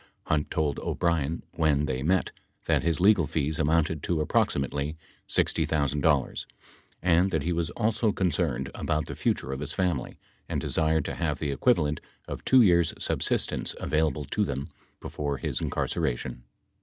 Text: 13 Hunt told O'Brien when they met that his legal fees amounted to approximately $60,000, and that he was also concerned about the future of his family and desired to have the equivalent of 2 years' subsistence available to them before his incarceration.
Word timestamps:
13 0.23 0.23
Hunt 0.39 0.49
told 0.49 0.79
O'Brien 0.79 1.43
when 1.51 1.85
they 1.85 2.01
met 2.01 2.31
that 2.65 2.81
his 2.81 2.99
legal 2.99 3.27
fees 3.27 3.59
amounted 3.59 4.01
to 4.01 4.19
approximately 4.19 4.97
$60,000, 5.29 6.45
and 7.03 7.29
that 7.29 7.43
he 7.43 7.53
was 7.53 7.69
also 7.77 8.11
concerned 8.11 8.71
about 8.73 9.05
the 9.05 9.15
future 9.15 9.51
of 9.51 9.59
his 9.59 9.73
family 9.73 10.17
and 10.49 10.59
desired 10.59 11.05
to 11.05 11.13
have 11.13 11.37
the 11.37 11.51
equivalent 11.51 12.01
of 12.27 12.43
2 12.45 12.63
years' 12.63 12.95
subsistence 12.97 13.75
available 13.79 14.25
to 14.25 14.43
them 14.43 14.69
before 14.99 15.37
his 15.37 15.61
incarceration. 15.61 16.45